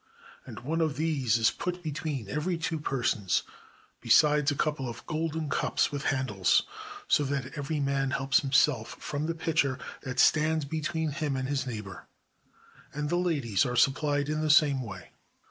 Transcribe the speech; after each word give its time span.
And 0.47 0.61
one 0.61 0.81
of 0.81 0.97
these 0.97 1.37
is 1.37 1.51
put 1.51 1.83
between 1.83 2.27
every 2.27 2.57
two 2.57 2.79
persons, 2.79 3.43
besides 4.01 4.49
a 4.49 4.55
couple 4.55 4.89
of 4.89 5.05
golden 5.05 5.47
cups 5.47 5.91
with 5.91 6.05
handles, 6.05 6.63
so 7.07 7.23
that 7.25 7.55
every 7.55 7.79
man 7.79 8.09
helps 8.09 8.39
himself 8.39 8.95
from 8.99 9.27
the 9.27 9.35
pitcher 9.35 9.77
that 10.01 10.17
stands 10.19 10.65
between 10.65 11.11
him 11.11 11.35
and 11.35 11.47
his 11.47 11.67
neighbor. 11.67 12.07
And 12.91 13.09
the 13.09 13.15
ladies 13.17 13.63
are 13.63 13.75
supplied 13.75 14.27
in 14.27 14.41
the 14.41 14.49
same 14.49 14.81
way. 14.81 15.11